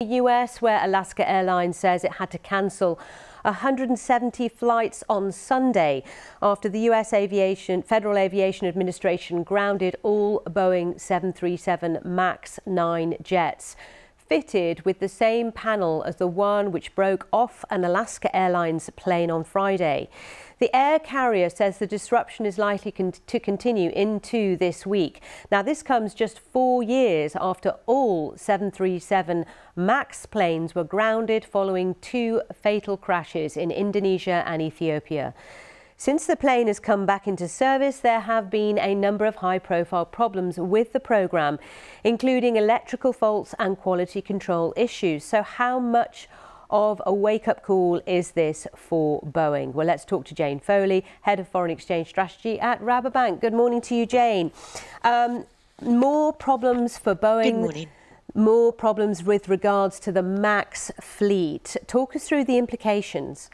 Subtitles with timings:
[0.00, 3.00] The US, where Alaska Airlines says it had to cancel
[3.44, 6.02] 170 flights on Sunday
[6.42, 13.74] after the US Aviation Federal Aviation Administration grounded all Boeing 737 MAX 9 jets
[14.28, 19.30] fitted with the same panel as the one which broke off an Alaska Airlines plane
[19.30, 20.08] on Friday.
[20.58, 25.22] The air carrier says the disruption is likely con to continue into this week.
[25.52, 29.44] Now, this comes just four years after all 737
[29.76, 35.34] MAX planes were grounded following two fatal crashes in Indonesia and Ethiopia.
[35.98, 40.04] Since the plane has come back into service, there have been a number of high-profile
[40.06, 41.58] problems with the programme,
[42.04, 45.24] including electrical faults and quality control issues.
[45.24, 46.28] So how much
[46.68, 49.72] of a wake-up call is this for Boeing?
[49.72, 53.40] Well, let's talk to Jane Foley, Head of Foreign Exchange Strategy at Rabobank.
[53.40, 54.52] Good morning to you, Jane.
[55.02, 55.46] Um,
[55.80, 57.52] more problems for Boeing.
[57.52, 57.88] Good morning
[58.34, 61.74] more problems with regards to the MAX fleet.
[61.86, 63.48] Talk us through the implications.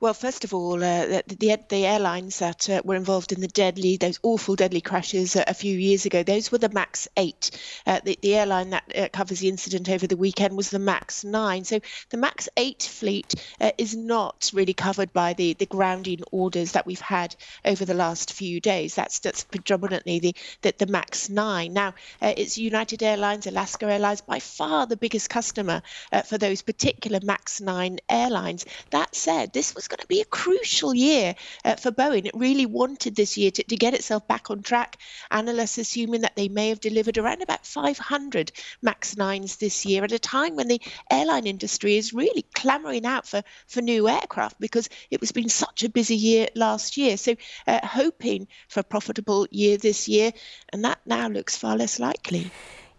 [0.00, 3.48] Well, first of all, uh, the, the, the airlines that uh, were involved in the
[3.48, 7.50] deadly, those awful deadly crashes uh, a few years ago, those were the MAX 8.
[7.86, 11.22] Uh, the, the, airline that uh, covers the incident over the weekend was the MAX
[11.22, 11.64] 9.
[11.64, 16.72] So the MAX 8 fleet uh, is not really covered by the, the grounding orders
[16.72, 18.94] that we've had over the last few days.
[18.94, 21.74] That's that's predominantly the the, the MAX 9.
[21.74, 25.82] Now, it's United Airlines, Alaska Airlines, by far the biggest customer
[26.24, 28.64] for those particular MAX 9 airlines.
[28.88, 32.26] That said, this was going to be a crucial year uh, for Boeing.
[32.26, 34.96] It really wanted this year to, to get itself back on track.
[35.30, 40.12] Analysts assuming that they may have delivered around about 500 MAX 9s this year at
[40.12, 44.88] a time when the airline industry is really clamoring out for, for new aircraft because
[45.10, 47.16] it was been such a busy year last year.
[47.16, 47.34] So
[47.66, 50.32] uh, hoping for a profitable year this year,
[50.72, 52.50] and that now looks far less likely.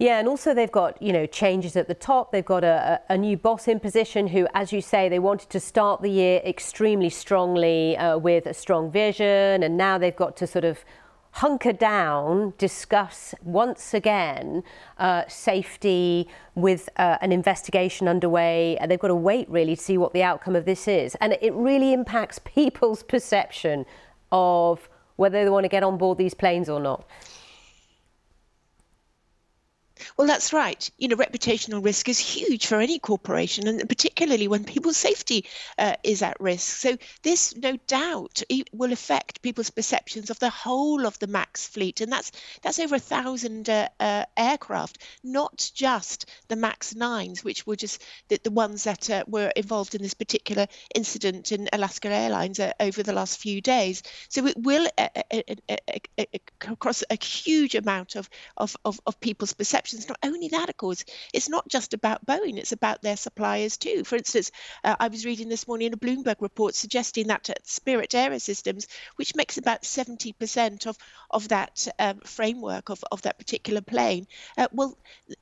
[0.01, 2.31] Yeah, and also they've got, you know, changes at the top.
[2.31, 5.59] They've got a, a, new boss in position who, as you say, they wanted to
[5.59, 10.47] start the year extremely strongly uh, with a strong vision, and now they've got to
[10.47, 10.83] sort of
[11.33, 14.63] hunker down, discuss once again
[14.97, 18.77] uh, safety with uh, an investigation underway.
[18.77, 21.13] And they've got to wait really to see what the outcome of this is.
[21.21, 23.85] And it really impacts people's perception
[24.31, 27.05] of whether they want to get on board these planes or not.
[30.21, 30.87] Well, that's right.
[30.99, 35.45] You know, reputational risk is huge for any corporation, and particularly when people's safety
[35.79, 36.77] uh, is at risk.
[36.77, 42.01] So, this no doubt will affect people's perceptions of the whole of the MAX fleet,
[42.01, 42.31] and that's
[42.61, 48.03] that's over a thousand uh, uh, aircraft, not just the MAX nines, which were just
[48.27, 52.73] the, the ones that uh, were involved in this particular incident in Alaska Airlines uh,
[52.79, 54.03] over the last few days.
[54.29, 55.07] So, it will uh,
[56.69, 61.05] across a huge amount of of, of, of people's perceptions not only that, of course,
[61.33, 64.03] it's not just about Boeing, it's about their suppliers too.
[64.03, 64.51] For instance,
[64.83, 69.57] uh, I was reading this morning a Bloomberg report suggesting that Spirit Aerosystems, which makes
[69.57, 70.97] about 70% of,
[71.29, 74.27] of that um, framework of, of that particular plane,
[74.57, 74.97] uh, well,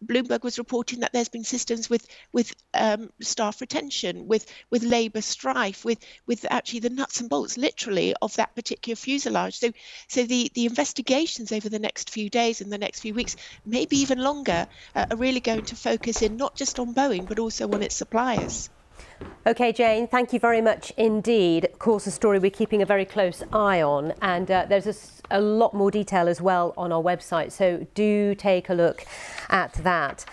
[0.05, 5.21] Bloomberg was reporting that there's been systems with, with um, staff retention, with, with labour
[5.21, 5.97] strife, with,
[6.27, 9.57] with actually the nuts and bolts, literally, of that particular fuselage.
[9.57, 9.71] So,
[10.07, 13.97] so the, the investigations over the next few days and the next few weeks, maybe
[13.97, 14.58] even longer,
[14.95, 17.95] uh, are really going to focus in not just on Boeing but also on its
[17.95, 18.69] suppliers.
[19.45, 21.65] Okay, Jane, thank you very much indeed.
[21.65, 25.39] Of course, a story we're keeping a very close eye on, and uh, there's a,
[25.39, 29.05] a lot more detail as well on our website, so do take a look
[29.49, 30.25] at that.